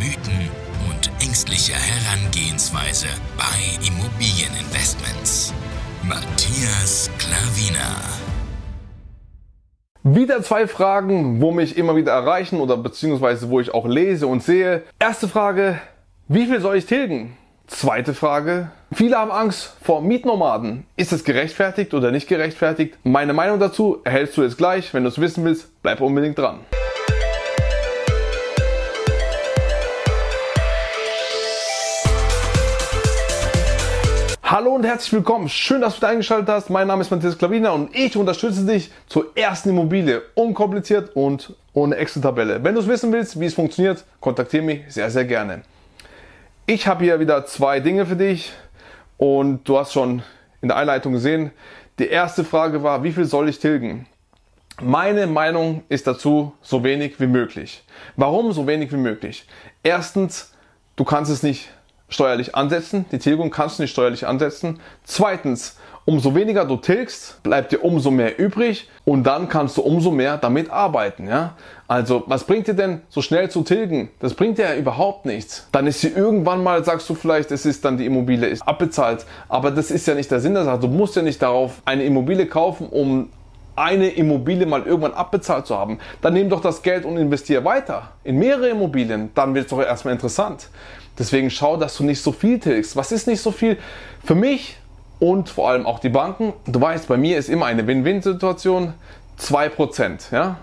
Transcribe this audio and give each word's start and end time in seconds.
Mythen 0.00 0.48
und 0.88 1.10
ängstliche 1.22 1.74
Herangehensweise 1.74 3.08
bei 3.36 3.86
Immobilieninvestments. 3.86 5.52
Matthias 6.02 7.10
Klavina. 7.18 8.00
Wieder 10.02 10.42
zwei 10.42 10.66
Fragen, 10.66 11.42
wo 11.42 11.50
mich 11.50 11.76
immer 11.76 11.96
wieder 11.96 12.12
erreichen 12.12 12.60
oder 12.60 12.78
beziehungsweise 12.78 13.50
wo 13.50 13.60
ich 13.60 13.74
auch 13.74 13.86
lese 13.86 14.26
und 14.26 14.42
sehe. 14.42 14.84
Erste 14.98 15.28
Frage, 15.28 15.78
wie 16.28 16.46
viel 16.46 16.62
soll 16.62 16.76
ich 16.76 16.86
tilgen? 16.86 17.36
Zweite 17.66 18.14
Frage. 18.14 18.70
Viele 18.90 19.18
haben 19.18 19.30
Angst 19.30 19.76
vor 19.82 20.00
Mietnomaden. 20.00 20.86
Ist 20.96 21.12
es 21.12 21.24
gerechtfertigt 21.24 21.92
oder 21.92 22.10
nicht 22.10 22.26
gerechtfertigt? 22.26 22.96
Meine 23.04 23.34
Meinung 23.34 23.60
dazu 23.60 23.98
erhältst 24.02 24.38
du 24.38 24.44
jetzt 24.44 24.56
gleich. 24.56 24.94
Wenn 24.94 25.02
du 25.02 25.10
es 25.10 25.20
wissen 25.20 25.44
willst, 25.44 25.68
bleib 25.82 26.00
unbedingt 26.00 26.38
dran. 26.38 26.60
Hallo 34.50 34.74
und 34.74 34.84
herzlich 34.84 35.12
willkommen. 35.12 35.48
Schön, 35.48 35.80
dass 35.80 36.00
du 36.00 36.06
eingeschaltet 36.08 36.48
hast. 36.48 36.70
Mein 36.70 36.88
Name 36.88 37.02
ist 37.02 37.10
Matthias 37.12 37.38
Klavina 37.38 37.70
und 37.70 37.94
ich 37.94 38.16
unterstütze 38.16 38.66
dich 38.66 38.90
zur 39.06 39.26
ersten 39.36 39.68
Immobilie. 39.68 40.22
Unkompliziert 40.34 41.14
und 41.14 41.54
ohne 41.72 41.94
Excel-Tabelle. 41.94 42.64
Wenn 42.64 42.74
du 42.74 42.80
es 42.80 42.88
wissen 42.88 43.12
willst, 43.12 43.38
wie 43.38 43.44
es 43.44 43.54
funktioniert, 43.54 44.04
kontaktiere 44.18 44.64
mich 44.64 44.80
sehr, 44.88 45.08
sehr 45.08 45.24
gerne. 45.24 45.62
Ich 46.66 46.88
habe 46.88 47.04
hier 47.04 47.20
wieder 47.20 47.46
zwei 47.46 47.78
Dinge 47.78 48.06
für 48.06 48.16
dich 48.16 48.52
und 49.18 49.68
du 49.68 49.78
hast 49.78 49.92
schon 49.92 50.24
in 50.62 50.66
der 50.66 50.78
Einleitung 50.78 51.12
gesehen, 51.12 51.52
die 52.00 52.08
erste 52.08 52.42
Frage 52.42 52.82
war, 52.82 53.04
wie 53.04 53.12
viel 53.12 53.26
soll 53.26 53.48
ich 53.48 53.60
tilgen? 53.60 54.06
Meine 54.82 55.28
Meinung 55.28 55.84
ist 55.88 56.08
dazu 56.08 56.54
so 56.60 56.82
wenig 56.82 57.20
wie 57.20 57.28
möglich. 57.28 57.84
Warum 58.16 58.50
so 58.50 58.66
wenig 58.66 58.90
wie 58.90 58.96
möglich? 58.96 59.46
Erstens, 59.84 60.52
du 60.96 61.04
kannst 61.04 61.30
es 61.30 61.44
nicht 61.44 61.68
steuerlich 62.10 62.54
ansetzen. 62.54 63.06
Die 63.10 63.18
Tilgung 63.18 63.50
kannst 63.50 63.78
du 63.78 63.82
nicht 63.82 63.92
steuerlich 63.92 64.26
ansetzen. 64.26 64.80
Zweitens, 65.04 65.76
umso 66.04 66.34
weniger 66.34 66.64
du 66.64 66.76
tilgst, 66.76 67.42
bleibt 67.42 67.72
dir 67.72 67.84
umso 67.84 68.10
mehr 68.10 68.38
übrig 68.38 68.88
und 69.04 69.24
dann 69.24 69.48
kannst 69.48 69.76
du 69.76 69.82
umso 69.82 70.10
mehr 70.10 70.36
damit 70.36 70.70
arbeiten. 70.70 71.28
Ja? 71.28 71.54
Also, 71.88 72.24
was 72.26 72.44
bringt 72.44 72.66
dir 72.66 72.74
denn 72.74 73.02
so 73.08 73.22
schnell 73.22 73.50
zu 73.50 73.62
tilgen? 73.62 74.10
Das 74.18 74.34
bringt 74.34 74.58
dir 74.58 74.70
ja 74.70 74.74
überhaupt 74.74 75.26
nichts. 75.26 75.68
Dann 75.72 75.86
ist 75.86 76.00
sie 76.00 76.08
irgendwann 76.08 76.62
mal, 76.62 76.84
sagst 76.84 77.08
du 77.08 77.14
vielleicht, 77.14 77.50
es 77.52 77.66
ist 77.66 77.84
dann 77.84 77.96
die 77.96 78.06
Immobilie 78.06 78.48
ist 78.48 78.66
abbezahlt, 78.66 79.24
aber 79.48 79.70
das 79.70 79.90
ist 79.90 80.06
ja 80.06 80.14
nicht 80.14 80.30
der 80.30 80.40
Sinn 80.40 80.54
der 80.54 80.64
Sache. 80.64 80.80
Du 80.80 80.88
musst 80.88 81.16
ja 81.16 81.22
nicht 81.22 81.40
darauf 81.40 81.80
eine 81.84 82.04
Immobilie 82.04 82.46
kaufen, 82.46 82.88
um 82.88 83.28
eine 83.76 84.08
Immobilie 84.08 84.66
mal 84.66 84.82
irgendwann 84.82 85.14
abbezahlt 85.14 85.66
zu 85.66 85.78
haben. 85.78 85.98
Dann 86.20 86.34
nimm 86.34 86.50
doch 86.50 86.60
das 86.60 86.82
Geld 86.82 87.04
und 87.04 87.16
investiere 87.16 87.64
weiter 87.64 88.10
in 88.24 88.38
mehrere 88.38 88.68
Immobilien. 88.68 89.30
Dann 89.34 89.54
wird 89.54 89.66
es 89.66 89.70
doch 89.70 89.80
erstmal 89.80 90.12
interessant. 90.12 90.68
Deswegen 91.18 91.50
schau, 91.50 91.76
dass 91.76 91.96
du 91.96 92.04
nicht 92.04 92.22
so 92.22 92.32
viel 92.32 92.58
tilgst. 92.58 92.96
Was 92.96 93.12
ist 93.12 93.26
nicht 93.26 93.40
so 93.40 93.50
viel? 93.50 93.78
Für 94.24 94.34
mich 94.34 94.76
und 95.18 95.50
vor 95.50 95.68
allem 95.68 95.86
auch 95.86 95.98
die 95.98 96.08
Banken. 96.08 96.54
Du 96.66 96.80
weißt, 96.80 97.08
bei 97.08 97.16
mir 97.16 97.38
ist 97.38 97.48
immer 97.48 97.66
eine 97.66 97.86
Win-Win-Situation. 97.86 98.94
2%. 99.38 100.32
Ja? 100.32 100.56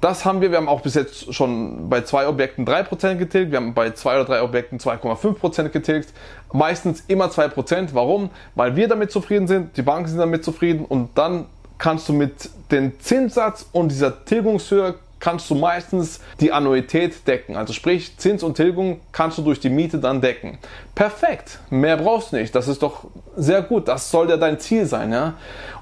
Das 0.00 0.24
haben 0.24 0.40
wir. 0.40 0.50
Wir 0.50 0.58
haben 0.58 0.68
auch 0.68 0.82
bis 0.82 0.94
jetzt 0.94 1.32
schon 1.32 1.88
bei 1.88 2.02
zwei 2.02 2.28
Objekten 2.28 2.66
3% 2.66 3.14
getilgt. 3.14 3.52
Wir 3.52 3.56
haben 3.56 3.72
bei 3.72 3.92
zwei 3.92 4.16
oder 4.16 4.26
drei 4.26 4.42
Objekten 4.42 4.78
2,5% 4.78 5.70
getilgt. 5.70 6.12
Meistens 6.52 7.04
immer 7.06 7.28
2%. 7.28 7.90
Warum? 7.92 8.30
Weil 8.54 8.76
wir 8.76 8.88
damit 8.88 9.10
zufrieden 9.10 9.46
sind, 9.48 9.76
die 9.76 9.82
Banken 9.82 10.08
sind 10.08 10.18
damit 10.18 10.44
zufrieden 10.44 10.84
und 10.84 11.16
dann 11.16 11.46
kannst 11.78 12.08
du 12.08 12.12
mit 12.12 12.50
dem 12.70 13.00
Zinssatz 13.00 13.66
und 13.72 13.88
dieser 13.88 14.24
Tilgungshöhe 14.24 14.96
kannst 15.24 15.48
du 15.48 15.54
meistens 15.54 16.20
die 16.38 16.52
Annuität 16.52 17.26
decken. 17.26 17.56
Also 17.56 17.72
sprich, 17.72 18.18
Zins 18.18 18.42
und 18.42 18.58
Tilgung 18.58 19.00
kannst 19.10 19.38
du 19.38 19.42
durch 19.42 19.58
die 19.58 19.70
Miete 19.70 19.98
dann 19.98 20.20
decken. 20.20 20.58
Perfekt, 20.94 21.60
mehr 21.70 21.96
brauchst 21.96 22.32
du 22.32 22.36
nicht. 22.36 22.54
Das 22.54 22.68
ist 22.68 22.82
doch 22.82 23.06
sehr 23.34 23.62
gut. 23.62 23.88
Das 23.88 24.10
soll 24.10 24.28
ja 24.28 24.36
dein 24.36 24.60
Ziel 24.60 24.84
sein. 24.84 25.12
Ja? 25.12 25.32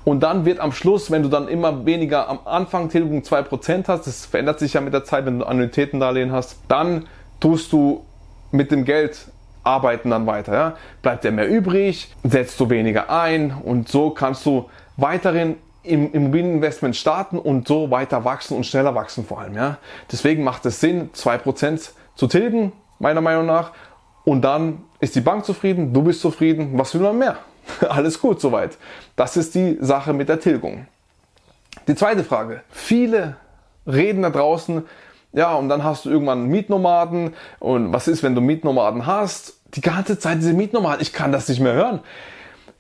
Und 0.05 0.21
dann 0.21 0.45
wird 0.45 0.61
am 0.61 0.71
Schluss, 0.71 1.11
wenn 1.11 1.25
du 1.25 1.29
dann 1.29 1.49
immer 1.49 1.85
weniger 1.85 2.29
am 2.29 2.39
Anfang 2.45 2.89
Tilgung 2.89 3.23
2% 3.23 3.89
hast, 3.89 4.07
das 4.07 4.27
verändert 4.27 4.61
sich 4.61 4.75
ja 4.75 4.81
mit 4.81 4.95
der 4.95 5.03
Zeit, 5.03 5.27
wenn 5.27 5.41
du 5.41 5.45
Annuitätendarlehen 5.45 6.31
hast, 6.31 6.59
dann 6.69 7.09
tust 7.41 7.73
du 7.73 8.05
mit 8.53 8.71
dem 8.71 8.85
Geld 8.85 9.27
arbeiten 9.65 10.11
dann 10.11 10.25
weiter. 10.29 10.55
Ja? 10.55 10.77
Bleibt 11.03 11.25
dir 11.25 11.33
mehr 11.33 11.49
übrig, 11.49 12.15
setzt 12.23 12.61
du 12.61 12.71
weniger 12.71 13.11
ein 13.11 13.53
und 13.53 13.89
so 13.89 14.11
kannst 14.11 14.47
du 14.47 14.71
weiterhin 14.97 15.57
im 15.83 16.13
Immobilieninvestment 16.13 16.97
starten 16.97 17.39
und 17.39 17.67
so 17.67 17.91
weiter 17.91 18.25
wachsen 18.25 18.57
und 18.57 18.65
schneller 18.65 18.95
wachsen 18.95 19.25
vor 19.25 19.41
allem. 19.41 19.55
Ja? 19.55 19.79
Deswegen 20.11 20.45
macht 20.45 20.65
es 20.67 20.81
Sinn, 20.81 21.11
2% 21.13 21.91
zu 22.15 22.27
tilgen, 22.27 22.73
meiner 22.99 23.21
Meinung 23.21 23.47
nach. 23.47 23.73
Und 24.25 24.43
dann 24.43 24.85
ist 25.01 25.17
die 25.17 25.21
Bank 25.21 25.45
zufrieden, 25.45 25.93
du 25.93 26.03
bist 26.03 26.21
zufrieden, 26.21 26.79
was 26.79 26.95
will 26.95 27.03
man 27.03 27.19
mehr? 27.19 27.39
Alles 27.89 28.21
gut 28.21 28.41
soweit. 28.41 28.79
Das 29.17 29.37
ist 29.37 29.55
die 29.55 29.79
Sache 29.81 30.13
mit 30.13 30.29
der 30.29 30.41
Tilgung. 30.41 30.87
Die 31.89 31.95
zweite 31.95 32.23
Frage. 32.23 32.63
Viele 32.71 33.37
reden 33.87 34.23
da 34.23 34.31
draußen, 34.31 34.85
ja, 35.33 35.55
und 35.55 35.69
dann 35.69 35.83
hast 35.83 36.05
du 36.05 36.11
irgendwann 36.11 36.47
Mietnomaden. 36.47 37.35
Und 37.59 37.93
was 37.93 38.07
ist, 38.07 38.23
wenn 38.23 38.35
du 38.35 38.41
Mietnomaden 38.41 39.07
hast? 39.07 39.55
Die 39.75 39.81
ganze 39.81 40.19
Zeit 40.19 40.39
diese 40.39 40.53
Mietnomaden, 40.53 41.01
ich 41.01 41.13
kann 41.13 41.33
das 41.33 41.49
nicht 41.49 41.61
mehr 41.61 41.73
hören. 41.73 42.01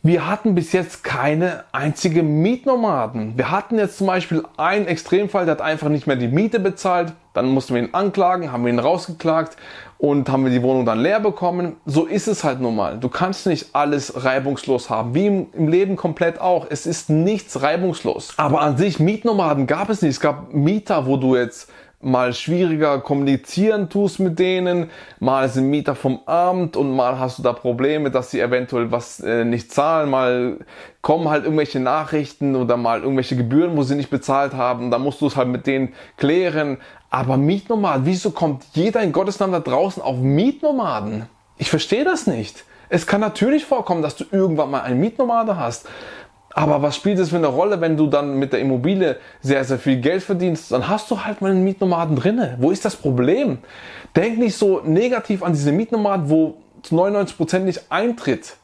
Wir 0.04 0.26
hatten 0.26 0.56
bis 0.56 0.72
jetzt 0.72 1.04
keine 1.04 1.62
einzige 1.70 2.24
Mietnomaden. 2.24 3.34
Wir 3.36 3.52
hatten 3.52 3.78
jetzt 3.78 3.98
zum 3.98 4.08
Beispiel 4.08 4.42
einen 4.56 4.88
Extremfall, 4.88 5.44
der 5.44 5.52
hat 5.52 5.60
einfach 5.60 5.88
nicht 5.88 6.08
mehr 6.08 6.16
die 6.16 6.26
Miete 6.26 6.58
bezahlt. 6.58 7.12
Dann 7.34 7.46
mussten 7.46 7.76
wir 7.76 7.82
ihn 7.82 7.94
anklagen, 7.94 8.50
haben 8.50 8.64
wir 8.64 8.72
ihn 8.72 8.80
rausgeklagt 8.80 9.56
und 9.98 10.28
haben 10.28 10.42
wir 10.42 10.50
die 10.50 10.64
Wohnung 10.64 10.84
dann 10.84 10.98
leer 10.98 11.20
bekommen. 11.20 11.76
So 11.86 12.06
ist 12.06 12.26
es 12.26 12.42
halt 12.42 12.60
nun 12.60 12.74
mal. 12.74 12.98
Du 12.98 13.08
kannst 13.08 13.46
nicht 13.46 13.76
alles 13.76 14.24
reibungslos 14.24 14.90
haben, 14.90 15.14
wie 15.14 15.26
im, 15.26 15.46
im 15.52 15.68
Leben 15.68 15.94
komplett 15.94 16.40
auch. 16.40 16.66
Es 16.69 16.84
ist 16.84 17.08
nichts 17.08 17.62
reibungslos. 17.62 18.34
Aber 18.38 18.60
an 18.60 18.76
sich 18.76 18.98
Mietnomaden 18.98 19.69
gab 19.69 19.88
es 19.88 20.02
nicht. 20.02 20.10
Es 20.10 20.20
gab 20.20 20.52
Mieter, 20.52 21.06
wo 21.06 21.16
du 21.16 21.36
jetzt 21.36 21.70
mal 22.02 22.34
schwieriger 22.34 23.00
kommunizieren 23.00 23.88
tust 23.88 24.18
mit 24.18 24.38
denen, 24.38 24.90
mal 25.20 25.48
sind 25.48 25.70
Mieter 25.70 25.94
vom 25.94 26.20
Amt 26.26 26.76
und 26.76 26.94
mal 26.94 27.18
hast 27.18 27.38
du 27.38 27.42
da 27.42 27.52
Probleme, 27.52 28.10
dass 28.10 28.30
sie 28.30 28.40
eventuell 28.40 28.90
was 28.90 29.20
äh, 29.20 29.44
nicht 29.44 29.72
zahlen, 29.72 30.10
mal 30.10 30.58
kommen 31.00 31.28
halt 31.28 31.44
irgendwelche 31.44 31.80
Nachrichten 31.80 32.56
oder 32.56 32.76
mal 32.76 33.02
irgendwelche 33.02 33.36
Gebühren, 33.36 33.76
wo 33.76 33.82
sie 33.82 33.94
nicht 33.94 34.10
bezahlt 34.10 34.54
haben, 34.54 34.90
da 34.90 34.98
musst 34.98 35.20
du 35.20 35.26
es 35.28 35.36
halt 35.36 35.48
mit 35.48 35.66
denen 35.66 35.94
klären. 36.16 36.78
Aber 37.10 37.36
Mietnomaden, 37.36 38.06
wieso 38.06 38.30
kommt 38.30 38.64
jeder 38.72 39.02
in 39.02 39.12
Gottes 39.12 39.38
Namen 39.38 39.52
da 39.52 39.60
draußen 39.60 40.02
auf 40.02 40.16
Mietnomaden? 40.16 41.26
Ich 41.58 41.70
verstehe 41.70 42.04
das 42.04 42.26
nicht. 42.26 42.64
Es 42.88 43.06
kann 43.06 43.20
natürlich 43.20 43.64
vorkommen, 43.64 44.02
dass 44.02 44.16
du 44.16 44.24
irgendwann 44.30 44.70
mal 44.70 44.82
einen 44.82 45.00
Mietnomade 45.00 45.56
hast. 45.56 45.88
Aber 46.54 46.82
was 46.82 46.96
spielt 46.96 47.18
es 47.18 47.30
für 47.30 47.36
eine 47.36 47.46
Rolle, 47.46 47.80
wenn 47.80 47.96
du 47.96 48.06
dann 48.06 48.38
mit 48.38 48.52
der 48.52 48.60
Immobilie 48.60 49.16
sehr, 49.40 49.64
sehr 49.64 49.78
viel 49.78 49.96
Geld 49.96 50.22
verdienst? 50.22 50.70
Dann 50.70 50.88
hast 50.88 51.10
du 51.10 51.24
halt 51.24 51.40
mal 51.40 51.50
einen 51.50 51.64
Mietnomaden 51.64 52.16
drinne. 52.16 52.56
Wo 52.60 52.70
ist 52.70 52.84
das 52.84 52.96
Problem? 52.96 53.58
Denk 54.14 54.38
nicht 54.38 54.56
so 54.56 54.80
negativ 54.84 55.42
an 55.42 55.52
diese 55.52 55.72
Mietnomaden, 55.72 56.28
wo 56.28 56.58
zu 56.82 56.94
99 56.94 57.37
Prozent 57.37 57.64
nicht 57.64 57.90
eintritt. 57.90 58.56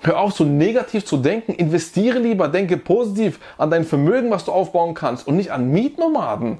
Hör 0.00 0.18
auf, 0.18 0.34
so 0.34 0.44
negativ 0.44 1.06
zu 1.06 1.16
denken. 1.16 1.52
Investiere 1.54 2.18
lieber, 2.18 2.48
denke 2.48 2.76
positiv 2.76 3.40
an 3.56 3.70
dein 3.70 3.84
Vermögen, 3.84 4.30
was 4.30 4.44
du 4.44 4.52
aufbauen 4.52 4.92
kannst 4.92 5.26
und 5.26 5.36
nicht 5.36 5.50
an 5.50 5.70
Mietnomaden. 5.70 6.58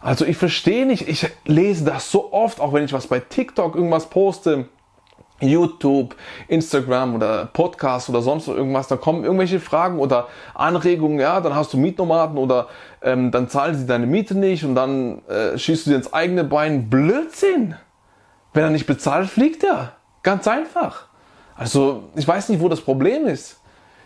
Also 0.00 0.24
ich 0.24 0.36
verstehe 0.36 0.86
nicht, 0.86 1.08
ich 1.08 1.28
lese 1.44 1.84
das 1.84 2.10
so 2.10 2.32
oft, 2.32 2.58
auch 2.58 2.72
wenn 2.72 2.84
ich 2.84 2.92
was 2.92 3.06
bei 3.06 3.20
TikTok 3.20 3.76
irgendwas 3.76 4.06
poste 4.06 4.66
YouTube, 5.40 6.14
Instagram 6.48 7.14
oder 7.14 7.46
Podcast 7.46 8.08
oder 8.08 8.22
sonst 8.22 8.48
irgendwas, 8.48 8.88
da 8.88 8.96
kommen 8.96 9.24
irgendwelche 9.24 9.60
Fragen 9.60 9.98
oder 9.98 10.28
Anregungen, 10.54 11.18
ja, 11.18 11.40
dann 11.40 11.54
hast 11.54 11.72
du 11.72 11.78
Mietnomaden 11.78 12.38
oder 12.38 12.68
ähm, 13.02 13.30
dann 13.30 13.48
zahlen 13.48 13.74
sie 13.74 13.86
deine 13.86 14.06
Miete 14.06 14.36
nicht 14.36 14.64
und 14.64 14.74
dann 14.74 15.22
äh, 15.26 15.56
schießt 15.56 15.86
du 15.86 15.90
dir 15.90 15.96
ins 15.96 16.12
eigene 16.12 16.44
Bein. 16.44 16.90
Blödsinn! 16.90 17.74
Wenn 18.52 18.64
er 18.64 18.70
nicht 18.70 18.86
bezahlt, 18.86 19.28
fliegt 19.28 19.64
er. 19.64 19.92
Ganz 20.22 20.46
einfach. 20.48 21.06
Also, 21.56 22.04
ich 22.16 22.26
weiß 22.26 22.48
nicht, 22.48 22.60
wo 22.60 22.68
das 22.68 22.80
Problem 22.80 23.26
ist. 23.26 23.60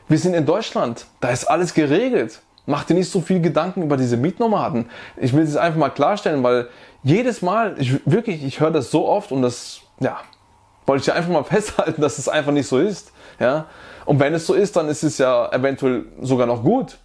Wir 0.09 0.19
sind 0.19 0.35
in 0.35 0.45
Deutschland, 0.45 1.07
da 1.21 1.31
ist 1.31 1.45
alles 1.45 1.73
geregelt. 1.73 2.41
Mach 2.67 2.85
dir 2.85 2.95
nicht 2.95 3.11
so 3.11 3.21
viel 3.21 3.41
Gedanken 3.41 3.83
über 3.83 3.97
diese 3.97 4.17
Mietnomaden. 4.17 4.91
Ich 5.17 5.33
will 5.33 5.43
es 5.43 5.57
einfach 5.57 5.79
mal 5.79 5.91
klarstellen, 5.91 6.43
weil 6.43 6.69
jedes 7.03 7.43
Mal, 7.43 7.75
ich, 7.79 8.01
wirklich, 8.07 8.43
ich 8.43 8.61
höre 8.61 8.71
das 8.71 8.91
so 8.91 9.07
oft 9.07 9.33
und 9.33 9.43
das, 9.43 9.81
ja, 10.01 10.19
wollte 10.87 11.11
ich 11.11 11.17
einfach 11.17 11.31
mal 11.31 11.45
festhalten, 11.45 12.01
dass 12.01 12.19
es 12.19 12.29
einfach 12.29 12.53
nicht 12.53 12.69
so 12.69 12.79
ist. 12.79 13.13
Ja? 13.39 13.67
Und 14.05 14.21
wenn 14.21 14.35
es 14.35 14.47
so 14.47 14.55
ist, 14.55 14.77
dann 14.77 14.89
ist 14.89 15.03
es 15.03 15.19
ja 15.19 15.51
eventuell 15.53 16.05
sogar 16.21 16.47
noch 16.47 16.63
gut. 16.63 16.99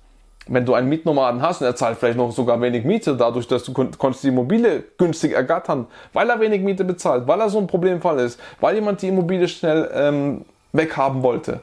Wenn 0.48 0.66
du 0.66 0.74
einen 0.74 0.90
Mietnomaden 0.90 1.42
hast 1.42 1.62
und 1.62 1.68
er 1.68 1.76
zahlt 1.76 1.98
vielleicht 2.00 2.18
noch 2.18 2.32
sogar 2.32 2.60
wenig 2.60 2.84
Miete, 2.84 3.16
dadurch, 3.16 3.48
dass 3.48 3.64
du 3.64 3.72
kon 3.72 3.92
konntest 3.96 4.24
die 4.24 4.30
Immobilie 4.30 4.84
günstig 4.98 5.34
ergattern, 5.34 5.86
weil 6.12 6.28
er 6.28 6.40
wenig 6.40 6.62
Miete 6.62 6.84
bezahlt, 6.84 7.28
weil 7.28 7.40
er 7.40 7.50
so 7.50 7.60
ein 7.60 7.68
Problemfall 7.68 8.18
ist, 8.20 8.40
weil 8.60 8.74
jemand 8.76 9.02
die 9.02 9.10
Immobilie 9.10 9.48
schnell 9.48 9.90
ähm, 9.94 10.46
weghaben 10.74 11.22
wollte. 11.22 11.60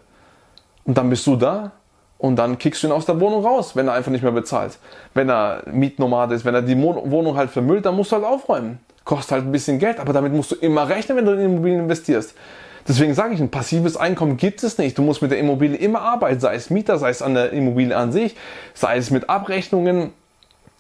Und 0.85 0.97
dann 0.97 1.11
bist 1.11 1.27
du 1.27 1.35
da 1.35 1.73
und 2.19 2.37
dann 2.37 2.59
kickst 2.59 2.83
du 2.83 2.87
ihn 2.87 2.93
aus 2.93 3.07
der 3.07 3.21
Wohnung 3.21 3.45
raus, 3.45 3.75
wenn 3.75 3.89
er 3.89 3.95
einfach 3.95 4.13
nicht 4.13 4.23
mehr 4.23 4.33
bezahlt. 4.33 4.79
Wenn 5.15 5.29
er 5.29 5.63
Mietnomade 5.67 6.37
ist, 6.37 6.45
wenn 6.45 6.55
er 6.55 6.63
die 6.63 6.81
Wohnung 6.81 7.37
halt 7.37 7.51
vermüllt, 7.51 7.85
dann 7.85 7.97
musst 7.97 8.13
du 8.13 8.17
halt 8.17 8.25
aufräumen. 8.25 8.79
Kostet 9.07 9.33
halt 9.33 9.45
ein 9.45 9.53
bisschen 9.53 9.79
Geld, 9.79 10.01
aber 10.01 10.13
damit 10.13 10.33
musst 10.33 10.51
du 10.51 10.57
immer 10.57 10.89
rechnen, 10.89 11.17
wenn 11.17 11.25
du 11.25 11.33
in 11.33 11.41
Immobilien 11.41 11.81
investierst. 11.83 12.35
Deswegen 12.89 13.15
sage 13.15 13.35
ich, 13.35 13.41
ein 13.41 13.53
passives 13.53 13.97
Einkommen 13.97 14.37
gibt 14.37 14.65
es 14.65 14.79
nicht. 14.79 14.99
Du 14.99 15.03
musst 15.03 15.23
mit 15.23 15.31
der 15.31 15.39
Immobilie 15.39 15.77
immer 15.77 16.01
arbeiten, 16.01 16.41
sei 16.41 16.57
es 16.57 16.71
Mieter, 16.71 16.99
sei 16.99 17.11
es 17.11 17.23
an 17.23 17.35
der 17.35 17.53
Immobilie 17.53 17.97
an 17.97 18.11
sich, 18.11 18.35
sei 18.75 18.97
es 18.97 19.13
mit 19.13 19.31
Abrechnungen, 19.31 20.13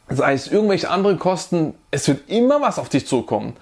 sei 0.09 0.33
es 0.33 0.51
irgendwelche 0.51 0.91
andere 0.91 1.17
Kosten. 1.17 1.75
Es 1.93 2.09
wird 2.09 2.29
immer 2.29 2.61
was 2.61 2.81
auf 2.81 2.89
dich 2.89 3.07
zukommen. 3.07 3.55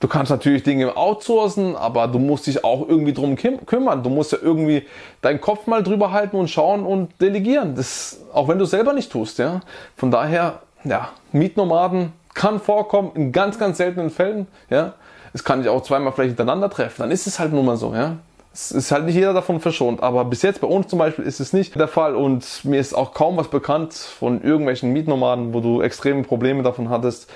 Du 0.00 0.08
kannst 0.08 0.30
natürlich 0.30 0.64
Dinge 0.64 0.98
outsourcen, 0.98 1.74
aber 1.74 2.06
du 2.06 2.18
musst 2.18 2.46
dich 2.46 2.62
auch 2.62 2.86
irgendwie 2.86 3.14
drum 3.14 3.36
kümmern. 3.36 4.02
Du 4.02 4.10
musst 4.10 4.32
ja 4.32 4.38
irgendwie 4.42 4.86
deinen 5.22 5.40
Kopf 5.40 5.66
mal 5.66 5.82
drüber 5.82 6.12
halten 6.12 6.36
und 6.36 6.48
schauen 6.48 6.84
und 6.84 7.18
delegieren. 7.22 7.74
Das, 7.74 8.20
auch 8.34 8.48
wenn 8.48 8.58
du 8.58 8.66
selber 8.66 8.92
nicht 8.92 9.10
tust, 9.10 9.38
ja. 9.38 9.62
Von 9.96 10.10
daher, 10.10 10.60
ja, 10.84 11.08
Mietnomaden 11.32 12.12
kann 12.34 12.60
vorkommen 12.60 13.12
in 13.14 13.32
ganz, 13.32 13.58
ganz 13.58 13.78
seltenen 13.78 14.10
Fällen, 14.10 14.46
ja. 14.68 14.94
Es 15.32 15.44
kann 15.44 15.60
dich 15.60 15.68
auch 15.68 15.82
zweimal 15.82 16.12
vielleicht 16.12 16.30
hintereinander 16.30 16.70
treffen. 16.70 17.02
Dann 17.02 17.12
ist 17.12 17.28
es 17.28 17.38
halt 17.38 17.52
nun 17.52 17.64
mal 17.64 17.76
so, 17.76 17.94
ja. 17.94 18.16
Es 18.52 18.72
ist 18.72 18.90
halt 18.90 19.04
nicht 19.04 19.14
jeder 19.14 19.32
davon 19.32 19.60
verschont, 19.60 20.02
aber 20.02 20.24
bis 20.24 20.42
jetzt 20.42 20.60
bei 20.60 20.66
uns 20.66 20.88
zum 20.88 20.98
Beispiel 20.98 21.24
ist 21.24 21.38
es 21.38 21.52
nicht 21.52 21.76
der 21.76 21.86
Fall 21.86 22.16
und 22.16 22.64
mir 22.64 22.80
ist 22.80 22.94
auch 22.94 23.14
kaum 23.14 23.36
was 23.36 23.46
bekannt 23.46 23.94
von 23.94 24.42
irgendwelchen 24.42 24.92
Mietnomaden, 24.92 25.54
wo 25.54 25.60
du 25.60 25.82
extreme 25.82 26.24
Probleme 26.24 26.64
davon 26.64 26.88
hattest, 26.88 27.30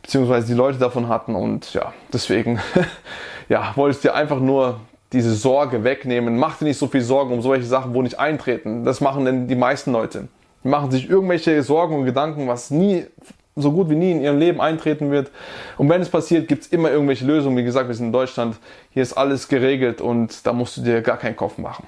beziehungsweise 0.00 0.46
die 0.46 0.54
Leute 0.54 0.78
davon 0.78 1.08
hatten 1.08 1.34
und 1.34 1.74
ja, 1.74 1.92
deswegen, 2.12 2.60
ja, 3.48 3.72
wollte 3.74 3.96
ich 3.96 4.02
dir 4.02 4.14
einfach 4.14 4.38
nur 4.38 4.78
diese 5.12 5.34
Sorge 5.34 5.82
wegnehmen. 5.82 6.38
Mach 6.38 6.58
dir 6.58 6.66
nicht 6.66 6.78
so 6.78 6.86
viel 6.86 7.02
Sorgen 7.02 7.32
um 7.32 7.42
solche 7.42 7.66
Sachen, 7.66 7.94
wo 7.94 8.02
nicht 8.02 8.20
eintreten. 8.20 8.84
Das 8.84 9.00
machen 9.00 9.24
denn 9.24 9.48
die 9.48 9.56
meisten 9.56 9.90
Leute. 9.90 10.28
Die 10.62 10.68
machen 10.68 10.90
sich 10.90 11.08
irgendwelche 11.08 11.62
Sorgen 11.62 11.96
und 11.96 12.04
Gedanken, 12.04 12.46
was 12.46 12.70
nie 12.70 13.06
so 13.60 13.72
gut 13.72 13.90
wie 13.90 13.96
nie 13.96 14.12
in 14.12 14.20
ihrem 14.22 14.38
Leben 14.38 14.60
eintreten 14.60 15.10
wird. 15.10 15.30
Und 15.78 15.88
wenn 15.88 16.00
es 16.00 16.08
passiert, 16.08 16.48
gibt 16.48 16.64
es 16.64 16.68
immer 16.68 16.90
irgendwelche 16.90 17.24
Lösungen. 17.24 17.56
Wie 17.56 17.64
gesagt, 17.64 17.88
wir 17.88 17.94
sind 17.94 18.06
in 18.06 18.12
Deutschland, 18.12 18.56
hier 18.90 19.02
ist 19.02 19.14
alles 19.14 19.48
geregelt 19.48 20.00
und 20.00 20.46
da 20.46 20.52
musst 20.52 20.76
du 20.76 20.82
dir 20.82 21.02
gar 21.02 21.16
keinen 21.16 21.36
Kopf 21.36 21.58
machen. 21.58 21.86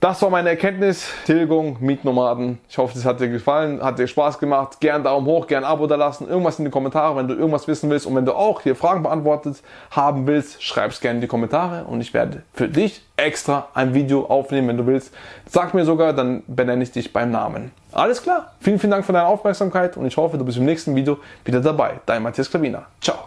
Das 0.00 0.22
war 0.22 0.30
meine 0.30 0.50
Erkenntnis. 0.50 1.10
Tilgung, 1.26 1.76
Mietnomaden. 1.80 2.60
Ich 2.68 2.78
hoffe, 2.78 2.96
es 2.96 3.04
hat 3.04 3.18
dir 3.18 3.28
gefallen, 3.28 3.82
hat 3.82 3.98
dir 3.98 4.06
Spaß 4.06 4.38
gemacht. 4.38 4.78
Gern 4.78 5.02
Daumen 5.02 5.26
hoch, 5.26 5.48
gern 5.48 5.64
Abo 5.64 5.88
da 5.88 5.96
lassen. 5.96 6.28
Irgendwas 6.28 6.60
in 6.60 6.66
die 6.66 6.70
Kommentare, 6.70 7.16
wenn 7.16 7.26
du 7.26 7.34
irgendwas 7.34 7.66
wissen 7.66 7.90
willst. 7.90 8.06
Und 8.06 8.14
wenn 8.14 8.24
du 8.24 8.32
auch 8.32 8.60
hier 8.60 8.76
Fragen 8.76 9.02
beantwortet 9.02 9.60
haben 9.90 10.28
willst, 10.28 10.62
schreib 10.62 10.92
es 10.92 11.00
gerne 11.00 11.16
in 11.16 11.20
die 11.22 11.26
Kommentare. 11.26 11.84
Und 11.84 12.00
ich 12.00 12.14
werde 12.14 12.44
für 12.52 12.68
dich 12.68 13.02
extra 13.16 13.68
ein 13.74 13.92
Video 13.92 14.26
aufnehmen, 14.26 14.68
wenn 14.68 14.76
du 14.76 14.86
willst. 14.86 15.12
Sag 15.46 15.74
mir 15.74 15.84
sogar, 15.84 16.12
dann 16.12 16.44
benenne 16.46 16.84
ich 16.84 16.92
dich 16.92 17.12
beim 17.12 17.32
Namen. 17.32 17.72
Alles 17.90 18.22
klar. 18.22 18.52
Vielen, 18.60 18.78
vielen 18.78 18.92
Dank 18.92 19.04
für 19.04 19.12
deine 19.12 19.26
Aufmerksamkeit 19.26 19.96
und 19.96 20.06
ich 20.06 20.16
hoffe, 20.16 20.38
du 20.38 20.44
bist 20.44 20.58
im 20.58 20.64
nächsten 20.64 20.94
Video 20.94 21.18
wieder 21.44 21.60
dabei. 21.60 21.98
Dein 22.06 22.22
Matthias 22.22 22.48
Klavina. 22.48 22.86
Ciao. 23.00 23.18